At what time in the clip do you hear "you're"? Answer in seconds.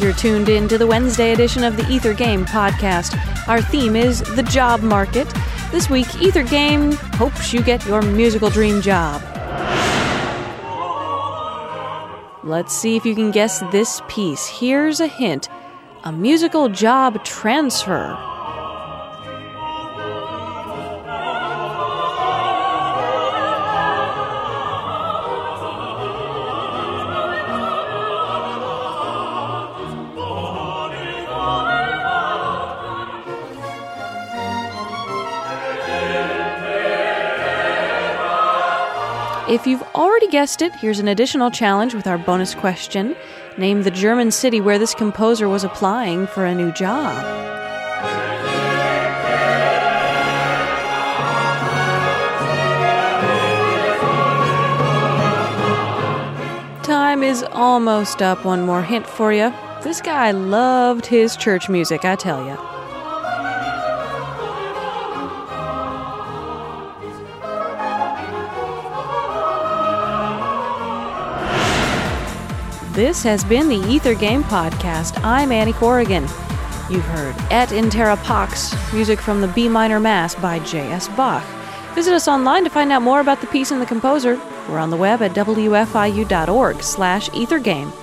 0.00-0.14